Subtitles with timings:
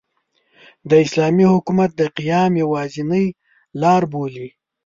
[0.89, 3.25] د اسلامي حکومت د قیام یوازینۍ
[3.81, 4.47] لاربولي.